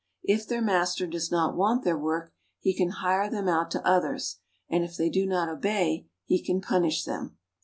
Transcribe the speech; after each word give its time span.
If 0.23 0.47
their 0.47 0.63
master 0.63 1.05
does 1.05 1.29
not 1.29 1.55
want 1.55 1.83
their 1.83 1.95
work, 1.95 2.33
he 2.59 2.73
can 2.75 2.89
hire 2.89 3.29
them 3.29 3.47
out 3.47 3.69
to 3.69 3.87
others, 3.87 4.37
and 4.67 4.83
if 4.83 4.97
they 4.97 5.11
do 5.11 5.27
not 5.27 5.47
obey 5.47 6.07
he 6.25 6.41
can 6.43 6.59
punish 6.59 7.03
them. 7.03 7.37